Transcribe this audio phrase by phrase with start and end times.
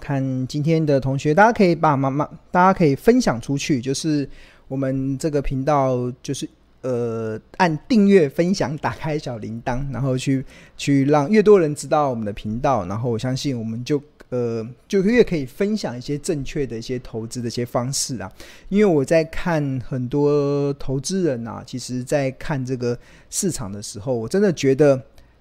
[0.00, 4.28] 看今天的同学，大家可以把妈妈，大家可以分享出去，就是
[4.66, 6.48] 我们这个频道，就是
[6.80, 10.44] 呃按订阅、分享、打开小铃铛，然后去
[10.76, 18.32] 去让越多人知道我们的频道，然后我相信我们就呃就越可以分享一些正确的一些投资的一些方式啊。
[18.70, 22.98] 因为我在看很多投资人啊，其实在看这个
[23.28, 25.00] 市场的时候，我真的觉得。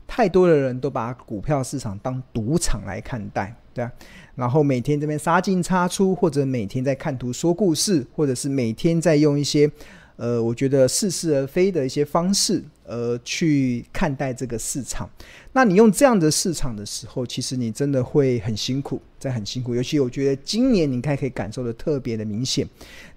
[0.09, 3.91] 太多的人都把股票市场当赌场来看待，对啊，
[4.33, 9.69] 然后每天这边杀进杀出，或者每天在看图说故事，或者是每天在用一些
[10.15, 15.07] 呃，我觉得似是而非的一些方式，呃，去看待这个市场。
[15.53, 19.75] 那你用这样的市场的时候，其实你真的会很辛苦，在很辛苦。
[19.75, 22.67] 尤其我觉得今年你应该可以感受的特别的明显，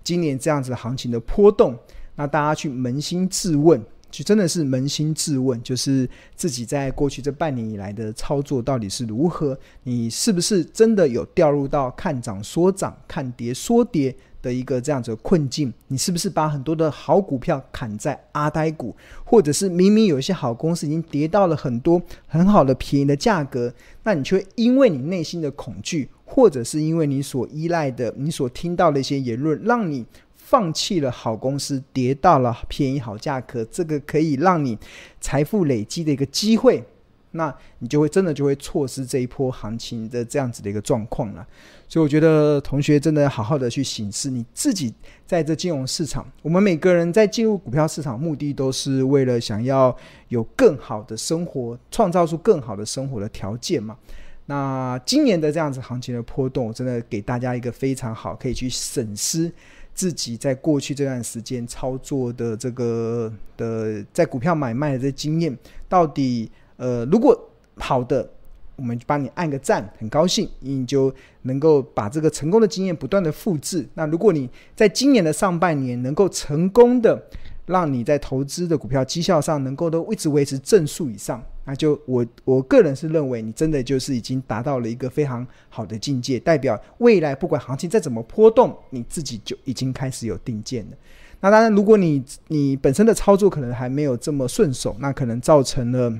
[0.04, 1.74] 今年这样子的行情的波动，
[2.14, 3.82] 那大家去扪心自问。
[4.12, 9.58] 就真的是扪心自问，就是自己在过去这半年以来的操作到底是如何？
[9.84, 15.72] 你是不是真的有掉入到看涨说涨、看跌说跌的一个这样子的困境？
[15.88, 30.04] 你是不是把很多的好股票砍在阿呆股，或者是明明有一些好公司已经跌到了很多很好的便宜的价格，那你却因为你内心的恐惧，或者是因为你所依赖的、你所听到的一些言论，让你。
[30.52, 34.78] 放弃了好公司，跌到了便宜好价格，这个可以让你
[35.18, 36.84] 财富累积的一个机会，
[37.30, 41.46] 那你就会真的就会错失这一波行情的这样子的一个状况了。
[41.88, 44.92] 所以我觉得同学真的好好的去审视你自己
[45.26, 46.30] 在这金融市场。
[46.42, 49.96] 我们每个人在进入股票市场，目的都是为了想要
[50.28, 53.96] 有更好的生活，创造出更好的生活的条件嘛。
[54.44, 59.50] 那今年的这样子行情的波动，真的给大家一个非常好可以去审视。
[59.94, 65.56] 自己在过去这段时间操作的这个的在股票买卖的这经验，
[65.88, 67.38] 到底呃，如果
[67.76, 68.28] 好的，
[68.76, 73.86] 我们就帮你按个赞，很高兴，你就能够把这个成功的经验不断的复制。
[73.94, 77.22] 那如果你在今年的上半年能够成功的，
[77.66, 90.96] 让你在投资的股票绩效上能够都一直维持正数以上，那就我我个人是认为你真的就是已经达到了一个非常好的境界，代表未来不管行情再怎么波动，你自己就已经开始有定见了。
[91.40, 96.12] 那当然，如果你你本身的操作可能还没有这么顺手，那可能造成了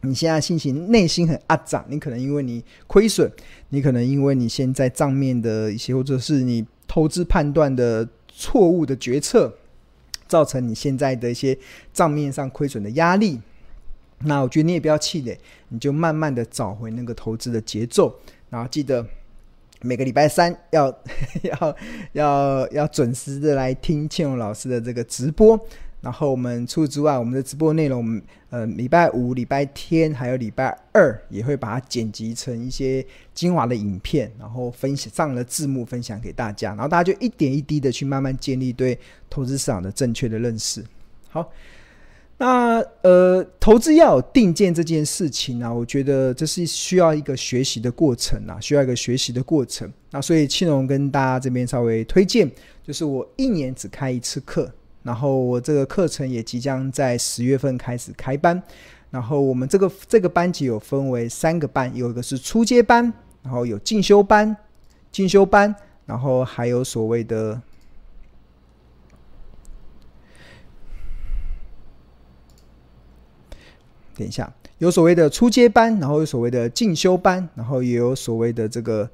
[0.00, 3.30] 你现在心情内心很阿杂，你可能因为你亏损，
[3.68, 9.52] 你可能因为你现在账面的一些或者是你投资判断的错误的决策。
[10.28, 11.58] 造成你现在的一些
[11.92, 13.40] 账面上亏损的压力，
[14.20, 15.36] 那我觉得你也不要气馁，
[15.68, 18.14] 你就慢慢的找回那个投资的节奏，
[18.50, 19.04] 然后记得
[19.80, 20.86] 每个礼拜三 要
[21.42, 21.76] 要
[22.12, 25.58] 要要准时的来听倩蓉老师的这个直播。
[26.00, 33.04] 然后我们除此之外，我们的直播内容，呃礼拜五、礼拜天还有礼拜二也会把它剪辑成一些
[33.34, 38.96] 精华的影片，然后分享上了字幕分享给大家，然后大家就一点一滴的去慢慢建立对
[39.28, 40.84] 投资市场的正确的认识。
[41.28, 41.50] 好，
[42.36, 49.92] 那呃投资要有定见这件事情呢、啊，我觉得这是需要一个学习的过程啊，需要一个学习的过程。
[50.12, 52.48] 那所以青龙跟大家这边稍微推荐，
[52.84, 54.72] 就是我一年只开一次课。
[55.02, 58.62] 然后我这个课程也即将在十月份开始开班，
[59.10, 64.54] 然后我们这个这个班级有分为三个班，有一个是初阶班，然后有进修班，
[65.10, 67.62] 进修班，然后还有所谓的，
[74.14, 79.08] 等一下，有所谓的初阶班，然后有所谓的进修班，然后也有所谓的这个，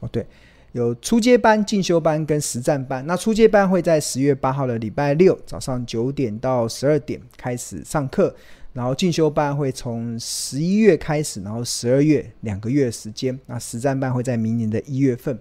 [0.00, 0.26] 哦对。
[0.72, 3.04] 有初阶班、进修班跟实战班。
[3.06, 8.34] 那初阶班会在十月八号的礼拜六早上九点到十二点开始上课，
[8.72, 13.36] 然后进修班会从十一月开始，然后十二月两个月时间。
[13.46, 15.36] 那实战班会在明年的一月份。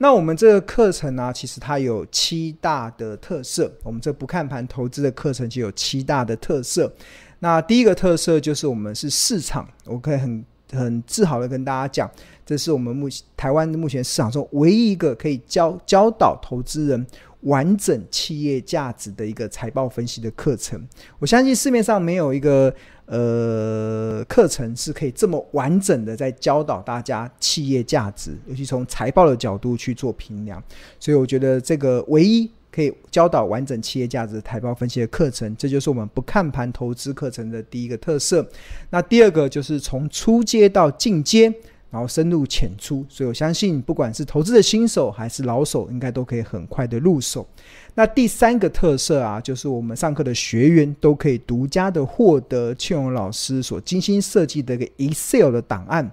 [0.00, 3.68] 那我们这个课程呢、其实它有七大的特色。
[3.82, 6.92] 我们这不看盘投资的课程就有七大的特色。
[7.40, 12.08] 那第一个特色就是我们是市场，我可以很很自豪的跟大家讲。
[12.48, 17.06] 这是我们目前台湾目前市场中唯一一个可以教教导投资人
[17.42, 20.82] 完整企业价值的一个财报分析的课程。
[21.18, 22.74] 我相信市面上没有一个
[23.04, 30.62] 呃课程是可以这么完整的在教导大家企业价值，尤其从财报的角度去做评量。
[30.98, 38.48] 所以我觉得这个唯一可以教导完整企业价值财报分析的课程，这就是我们不看盘投资课程的第一个特色。
[38.88, 41.54] 那第二个就是从初阶到进阶。
[41.90, 47.46] 然后深入浅出，所以我相信，不管是投资的新手还是老手，应该都可以很快的入手。
[47.94, 56.10] 那第三个特色啊，就是我们上课的学员都可以独家的获得庆荣老师所精心设计的一个 Excel 的档案，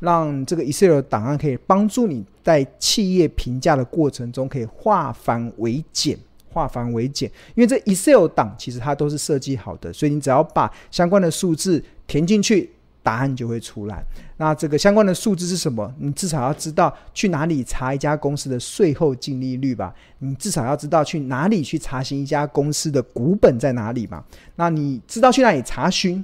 [0.00, 6.18] 让这个 Excel 的档案可以帮助你在企业评价的过程中可以化繁为简。
[6.50, 12.70] 化繁为简，因为这 Excel 档其实它都是设计好的，所以你只要把相关的数字填进去，
[13.08, 14.04] 答案就会出来。
[14.36, 15.90] 那这个相关的数字是什么？
[15.98, 19.94] 你至少要知道去哪里查一家公司的税后净利率吧。
[20.18, 24.22] 你至少要知道去哪里去查询一家公司的股本在哪里嘛。
[24.56, 26.22] 那你知道去哪里查询？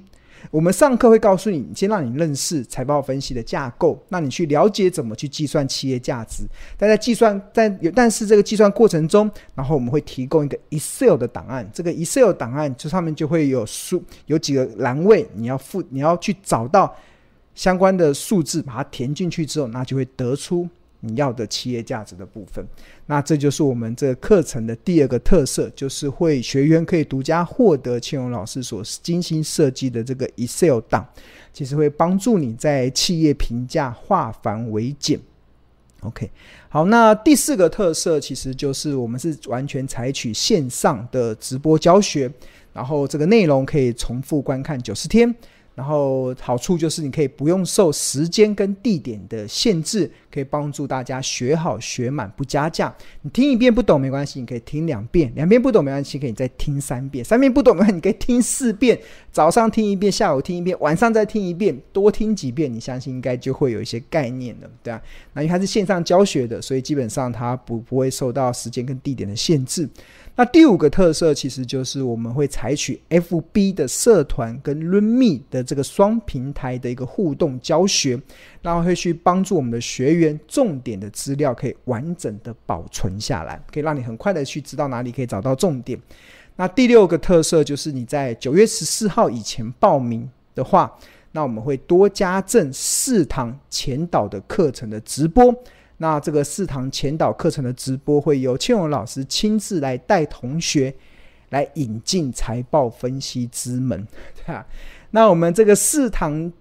[0.51, 6.45] 我们上课会告诉你，先让你认识财报分析的架构，让你去了解怎么去计算企业价值。
[6.79, 11.69] 但在计算，在有但是这个计算过程中，然后我们会提供一个 Excel 的档案。
[11.73, 16.95] 这个 Excel 档案这上面就会有数，有几个栏位，你要付，你要去找到
[17.55, 20.69] 相关的数字，把它填进去之后，那就会得出。
[21.05, 22.65] 你要的企业价值的部分，
[23.07, 31.07] 那这就是我们这个课程的第二个特色，就是会学员可以独家获得庆荣老师所精心设计的这个 Excel 档，
[31.53, 35.21] 其实会帮助你在企业评价化繁为简。
[36.01, 36.31] OK，
[36.69, 42.31] 好，那第四个特色其实就是我们是完全采取线上的直播教学，
[42.73, 45.35] 然后这个内容可以重复观看九十天。
[45.75, 52.95] 然后好处就是你可以不用受时间跟地点的限制，可以帮助大家学好学满不加价。
[53.23, 58.99] 你听一遍不懂没关系，你可以听两遍，两遍不懂没关系，可以再听三遍，三遍不懂没关系，你可以听四遍。
[59.33, 69.89] 早上听一遍，下午听一遍，晚上再听一遍，多听几遍，你相信应该就会有一些概念了，对啊，那因为它是线上教学的，所以基本上它不不会受到时间跟地点的限制。
[70.37, 78.21] 那第五个特色其实就是我们会采取 FB 的社团跟 LearnMe 的这个双平台的一个互动教学，
[78.61, 85.97] 然后会去帮助我们的学员重点的资料可以完整的保存下来，可以让你很快的去知道哪里可以找到重点。
[86.57, 90.93] 那第六个特色就是你在九月十四号以前报名的话，
[91.31, 95.55] 那我们会多加赠四堂前导的课程的直播。
[95.99, 100.93] 那这个四堂前导课程的直播会由庆荣老师亲自来带同学
[101.51, 104.67] 来引进财报分析之门， 对吧？
[105.13, 106.53] 那我们这个四堂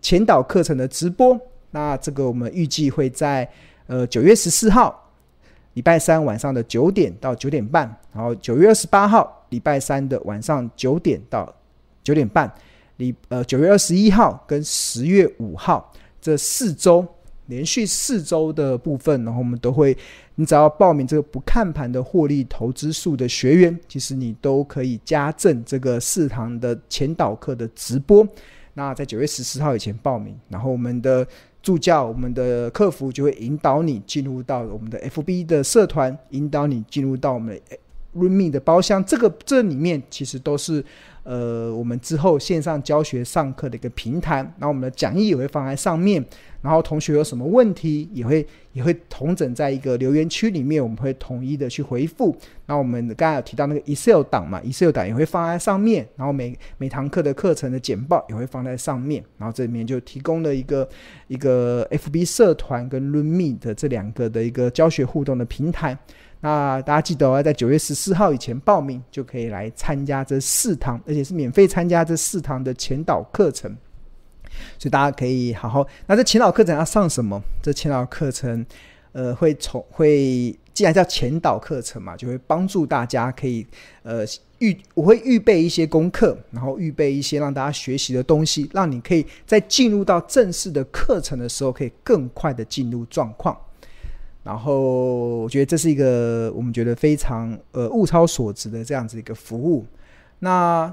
[0.00, 1.38] 前导课程的直播，
[1.72, 3.46] 那这个我们预计会在
[3.86, 5.12] 呃九月十四号
[5.74, 11.54] 礼拜三晚上的九点到九点半，然后九月二十八号礼拜三的晚上九点到
[12.02, 12.50] 九点半，
[12.96, 17.06] 礼呃九月二十一号跟十月五号这四周。
[17.50, 19.94] 连续四周的部分，然后我们都会，
[20.36, 28.26] 你只要报名这个不看盘的获利投资术的学员，其实你都可以加赠这个四堂的前导课的直播。
[28.72, 31.26] 那在九月十四号以前报名，然后我们的
[31.60, 37.76] 助教、我们的客服就会引导你进入到我们的 FB 的社团，引导你进入到我们的
[38.16, 39.04] ReadMe 的包厢。
[39.04, 40.84] 这个这里面其实都是。
[41.22, 46.24] 呃，我们之后线上教学上课的一个平台，那我们的讲义也会放在上面，
[46.62, 52.34] 然后同学有什么问题也会也会同整在一个留言区里面，我们会统一的去回复。
[52.66, 60.88] 那我们刚才有提到那个 Excel 档嘛，Excel 档也会放在上面，然后每每堂课的课程的简报也会放在上面，然后这里面就提供了一个
[61.28, 65.96] 一个 FB 社团跟 Room Me 的这两个的一个教学互动的平台。
[66.40, 73.76] 那大家记得哦，在九月十四号以前报名，就可以来参加这四堂，而且是免费参加这四堂的前导课程。
[74.78, 75.86] 所以大家可以好好。
[76.06, 77.40] 那这前导课程要上什么？
[77.62, 78.64] 这前导课程，
[79.12, 83.64] 呃，会从会既然叫前导课程嘛，就会帮助大家可以
[84.02, 84.24] 呃
[84.58, 93.56] 预我会预备一些功课，然后预备一些让大家学习的东西，让你可以在进入到正式的课程的时候，可以更快的进入状况。
[94.42, 99.84] 然后我觉得这是一个我们觉得非常呃物超所值的这样子一个服务。
[100.40, 100.92] 那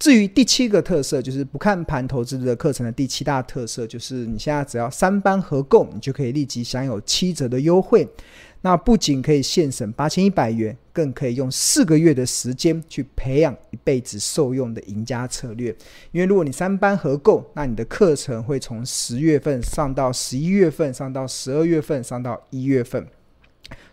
[0.00, 8.08] 至于第七个特色，就是不看盘投资的课程的第七大特色，就是你现在只要三班合购，你就可以立即享有七折的优惠。
[8.62, 15.68] 那不仅可以现省八千一百元，更可以用四个月的时间去培养一辈子受用的赢家策略。
[16.12, 23.06] 因为如果你三班合购，那你的课程会从十月份上到十一月份，上到十二月份，上到一月份。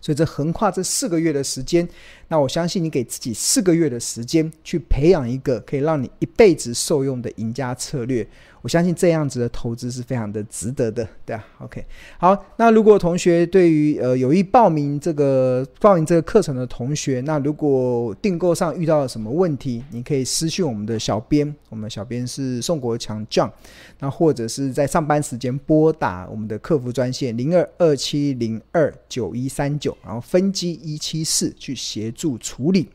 [0.02, 1.88] 所以这横跨这四个月的时间，
[2.30, 8.28] 那我相信你给自己四个月的时间去培养一个可以让你一辈子受用的赢家策略。
[8.64, 11.86] 我相信这样子的投资是非常的值得的，对啊，OK，
[12.18, 23.52] 好，那如果同学对于呃有意报名这个报名这个课程的同学，那如果订购上遇到了什么问题，你可以私信我们的小编，我们小编是宋国强 John，
[24.00, 32.90] 那或者是在上班时间拨打我们的客服专线零二二七零二九一三九，然后分机一七四去协助处理，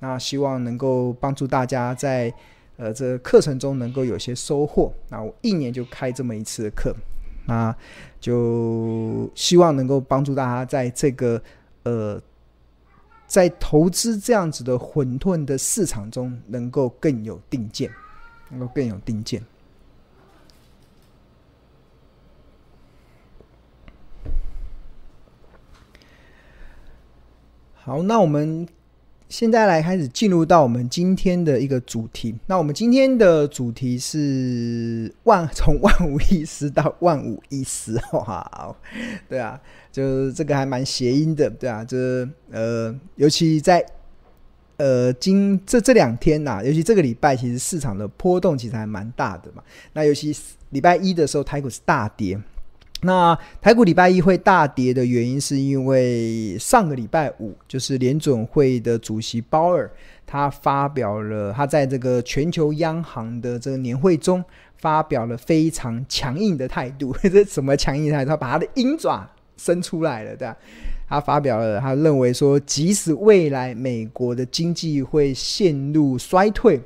[0.00, 2.30] 那希望能够帮助大家在。
[2.76, 6.92] 呃，这课程中能够有些收获，那我一年就开这么一次课，
[7.46, 7.72] 那
[8.18, 11.40] 就希望能够帮助大家在这个
[11.84, 12.20] 呃，
[13.28, 17.88] 在投资这样子的混沌的市场中，能够更有定见，
[18.50, 19.40] 能够更有定见。
[27.84, 28.66] 好，那我们。
[29.26, 32.32] 现在来开始进入到我们今天的一个主题。
[32.46, 38.76] 那我们今天的主题是万 从万无一失到万无一失，哇，
[39.28, 39.58] 对啊，
[39.90, 43.84] 就这个还蛮谐音的，对啊，就是呃，尤其在
[44.76, 49.62] 呃今这这两天呐、尤其这个礼拜，其实市场的波动其实还蛮大的嘛。
[49.94, 50.36] 那尤其
[50.70, 52.38] 礼拜一的时候，台股是大跌。
[53.04, 59.90] 那台股礼拜一会大跌的原因，是因为上个礼拜五，就是联准会的主席鲍尔，
[60.26, 64.42] 他发表了他在这个全球央行的这个年会中，
[64.78, 67.14] 发表了非常强硬的态度。
[67.22, 68.30] 这什么强硬态度？
[68.30, 70.56] 他把他的鹰爪伸出来了，对吧？
[71.06, 76.80] 他发表了，他认为说，即使未来美国的经济会陷入衰退。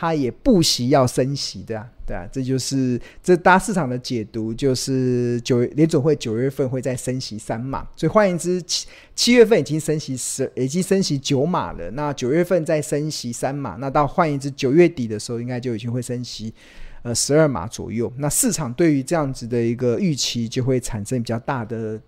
[0.00, 8.86] 他也不惜要升息，的啊，对啊，这就是这大市场的解读，就是九联总会九月份会再升息三码，所以换言之，七
[9.16, 16.54] 七月份已经升息十，已经升息九码了，那九月份再升息三码，那到换言之，九月底的时候应该就已经会升息
[17.02, 22.00] 呃十二码左右，那市场对于这样子的一个预期就会产生比较大的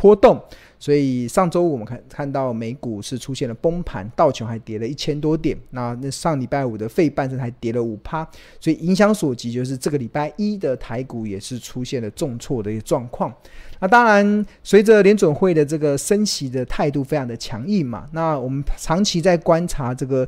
[0.00, 0.42] 波动。
[0.82, 5.54] 所以上周五我们看看到美股是出现了崩盘，道琼还跌了一千多点。
[5.72, 8.26] 那那上礼拜五的费半还跌了五趴，
[8.58, 13.30] 所以影响所及就是这个礼拜一的台股也是出现了重挫的一个状况。
[13.78, 20.26] 那当然，随着联准会的这个升息的态度非常的强硬嘛，那我们长期在观察这个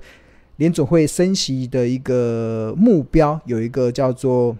[0.57, 4.55] 联准会升息的一个目标，有一个叫做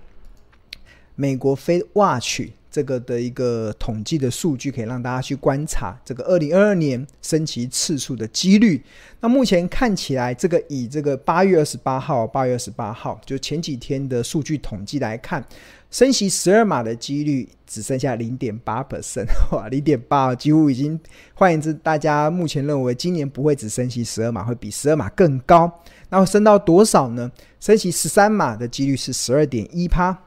[1.17, 2.49] 美国非 Watch。
[2.73, 8.83] 这个的一个统计的数据可以让大家去观察这个二零二二年升旗次数的几率。
[9.21, 15.45] 那目前看起来，这个以这个八月二十八号，八月二十八号就前几天的数据统计来看，
[15.91, 20.99] 升旗十二码的几率只剩下零点八 percent， 哇，零点八几乎已经，
[21.35, 25.71] 换言之，大家目前认为今年不会只升旗十二码，会比十二码更高。
[26.09, 27.31] 那会升到多少呢？
[27.61, 30.19] 升旗十三码的几率是十二点一趴。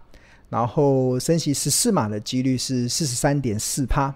[0.49, 4.13] 然后升息十四码的几率是四十三点四趴，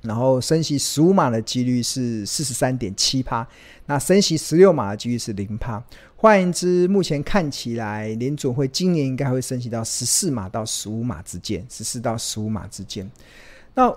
[0.00, 3.46] 然后升息十五码的几率是四十三点七趴，
[3.86, 5.82] 那升息十六码的几率是零趴。
[6.16, 13.08] 换言之，目前看起来联准会今年应该会升息到十四码到十五码之间，十四到十五码之间。
[13.74, 13.94] 那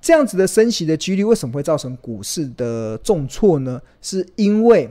[0.00, 3.80] 这样子的升息的几率为什么会造成股市的重挫呢？
[4.02, 4.88] 是因为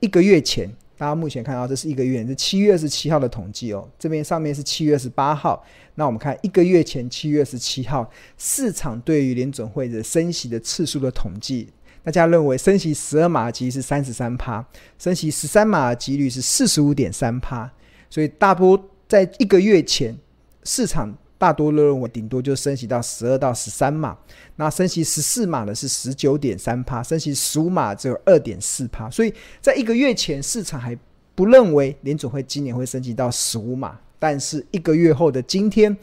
[0.00, 0.68] 一个月前。
[0.98, 3.86] 大家目前看到这是一个月，是七月二十七号的统计哦。
[3.98, 5.62] 这边上面是七月二十八号。
[5.96, 11.68] 那我们看一个月前七月二十七号，市场对于联准会的升息的次数的统计，
[12.02, 14.66] 大家认为升息十二码几率是三十三趴，
[14.98, 17.70] 升息十三码的几率是四十五点三趴。
[18.08, 20.16] 所以大多在一个月前，
[20.64, 21.16] 市场。
[21.38, 24.16] 大多都认为顶多就升息到十二到十三码，
[24.56, 30.96] 那升息十四码的是十九点三趴，升息十五码只有二点四趴，所以在一个月前市场还
[31.34, 35.94] 不认为联总会今年会升息到十五码，但是一个月后的今天，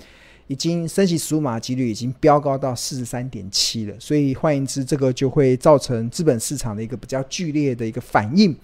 [0.46, 8.56] 已经升息十五码几率已经飙高到四十三点七了，所以换言之，这个就会造成资本市场的一个比较剧烈的一个反应。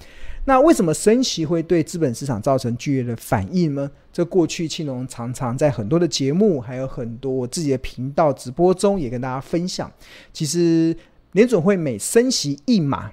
[0.46, 3.90] 那为什么升息会对资本市场造成剧烈的反应呢？
[4.12, 9.92] 这过去庆隆常常在很多的节目，还有很多我自己的频道直播中也跟大家分享。
[10.34, 10.96] 其实
[11.34, 13.12] 联总会每升息一码，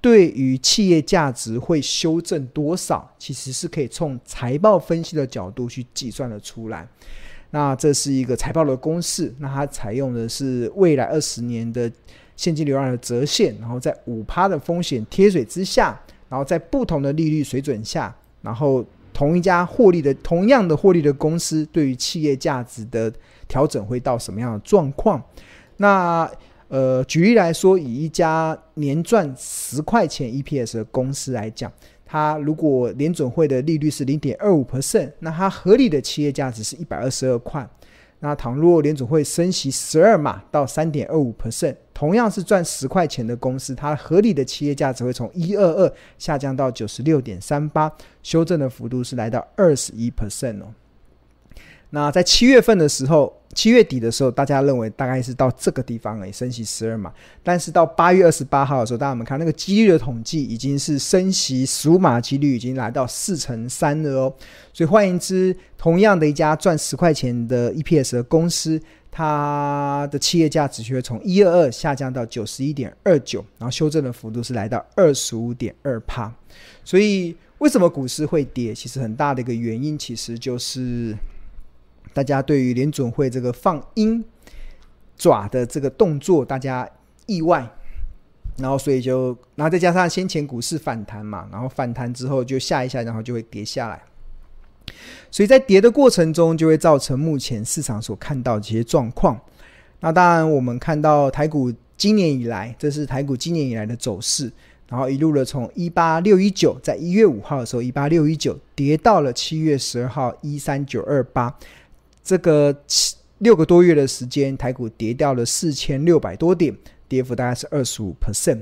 [0.00, 6.86] 对于企业价值会修正多少，其实是可以从财报分析的角度去计算得出来。
[7.50, 11.90] 那这是一个财报的公式，那它采用的是未来二十年的
[12.36, 16.00] 现金流量的折现，然后在五趴的风险贴水之下。
[16.28, 23.12] 然后在不同的利率水准下，然后同一家获利的同样的获利的公司，对于企业价值的
[23.48, 25.22] 调整会到什么样的状况？
[25.76, 26.30] 那
[26.68, 31.72] 呃，举例来说，以一家年赚十块钱 EPS 的公司来讲，
[32.04, 37.64] 它如果联准会的利率是零点二五 percent，那它合理的企业价值是一百二十二块。
[38.18, 47.90] 那倘若联准会升息十二码到三点二五 percent，同样是赚十块钱的公司，它合理的企业价值会从一二二下降到九十六点三八，
[48.22, 50.66] 修正的幅度是来到二十一 percent 哦。
[51.88, 57.10] 那在七月份的时候，七月底的时候，大家认为大概是到这个地方诶，升息十二码。
[57.42, 64.34] 但是到八月二十八号的时候，大家我们看那个几率的统计，已经是升息十五码几率已经来到四成三了哦。
[64.74, 68.78] 所以换言之，同样的一家赚十块钱的 EPS 的公司，
[69.16, 76.30] 它的企业价值却会从一二二下降到九十一点二九，然后修正的幅度是来到二十五点二趴。
[76.84, 78.74] 所以为什么股市会跌？
[78.74, 81.16] 其实很大的一个原因，其实就是。
[82.12, 84.24] 大家对于联准会这个放鹰
[85.18, 86.88] 爪的这个动作，大家
[87.26, 87.68] 意外，
[88.56, 94.02] 然后所以就，然后再加上先前股市反弹嘛，然后反弹之后就下一下，然后就会跌下来，
[95.30, 99.38] 所以在跌的过程中，就会造成目前市场所看到的这些状况。
[100.00, 104.50] 那当然，我们看到台股今年以来，这是台股今年以来的走势，
[104.88, 111.54] 然后一路的从一八六一九，在一月五号的时候一八六一九跌到了七月十二号一三九二八。
[112.22, 116.74] 这个七六个多月的时间，台股跌掉了四千六百多点，
[117.08, 118.60] 跌幅大概是二十五 percent。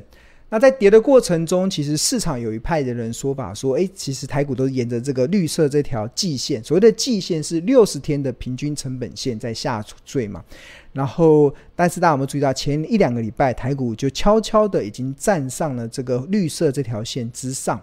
[0.55, 10.45] 那在跌的过程中，其实市场有一派的人说法说，诶，其实台股都沿着这个绿色这条季线，所谓的季线是六十天的平均成本线在下坠嘛。
[10.93, 17.83] 然后，但是大家有没有注意到，前一两个礼拜台股就悄悄的已经站上了这个绿色这条线之上。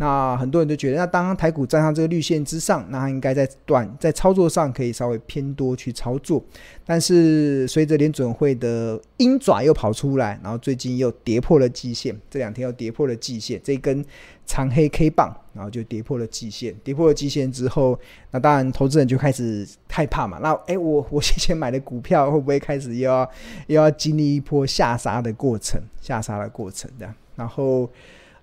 [0.00, 6.42] 那很多人都觉得，那当台股站上这个绿线之上，那它应该在短在操作上可以稍微偏多去操作。
[6.86, 14.04] 但是随着联准会的鹰爪又跑出来，然后最近又跌破了季线，这两天又跌破了季线，这根
[14.46, 16.72] 长黑 K 棒，然后就跌破了季线。
[16.84, 17.98] 跌破了季线之后，
[18.30, 20.38] 那当然投资人就开始害怕嘛。
[20.40, 23.28] 那诶，我我先前买的股票会不会开始又要
[23.66, 25.82] 又要经历一波下杀的过程？
[26.00, 27.90] 下杀的过程这样，然后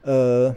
[0.02, 0.54] 呃。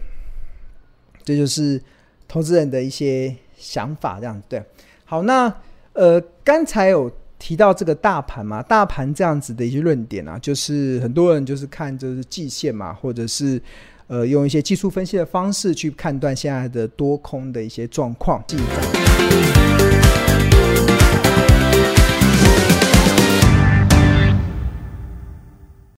[1.28, 1.78] 这就是
[2.26, 4.62] 投资人的一些想法，这样子对。
[5.04, 5.52] 好，那
[5.92, 13.60] 呃，刚才有提到这个大盘嘛，大盘这样子的一些论点啊，就是很多人就是看就是季线嘛，或者是
[14.06, 18.42] 呃用一些技术分析的方式去判断现在的多空的一些状况。